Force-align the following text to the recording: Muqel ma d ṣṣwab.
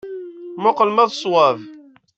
Muqel 0.61 0.89
ma 0.93 1.05
d 1.09 1.11
ṣṣwab. 1.15 1.57